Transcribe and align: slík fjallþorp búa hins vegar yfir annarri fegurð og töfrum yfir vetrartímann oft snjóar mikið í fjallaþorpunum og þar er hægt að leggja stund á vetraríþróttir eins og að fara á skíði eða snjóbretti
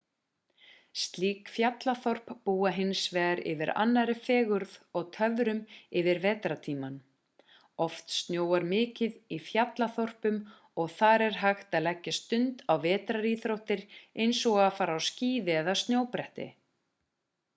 slík 0.99 1.49
fjallþorp 1.55 2.29
búa 2.49 2.69
hins 2.77 3.01
vegar 3.17 3.41
yfir 3.51 3.71
annarri 3.83 4.15
fegurð 4.27 4.71
og 5.01 5.03
töfrum 5.17 5.59
yfir 6.01 6.21
vetrartímann 6.23 6.95
oft 7.87 8.15
snjóar 8.15 8.65
mikið 8.71 9.37
í 9.37 9.39
fjallaþorpunum 9.51 10.41
og 10.85 10.89
þar 11.03 11.25
er 11.27 11.39
hægt 11.43 11.79
að 11.81 11.87
leggja 11.89 12.15
stund 12.21 12.65
á 12.71 12.73
vetraríþróttir 12.87 13.85
eins 14.25 14.41
og 14.53 14.57
að 14.65 14.73
fara 14.81 14.97
á 14.97 14.99
skíði 15.11 15.55
eða 15.61 15.79
snjóbretti 15.85 16.51